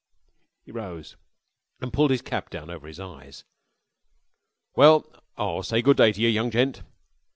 He 0.63 0.71
rose 0.71 1.15
and 1.79 1.93
pulled 1.93 2.09
his 2.09 2.23
cap 2.23 2.49
down 2.49 2.71
over 2.71 2.87
his 2.87 2.99
eyes. 2.99 3.43
"Well, 4.75 5.05
I'll 5.37 5.61
say 5.61 5.83
good 5.83 5.97
day 5.97 6.11
to 6.11 6.19
yer, 6.21 6.27
young 6.29 6.49
gent." 6.49 6.81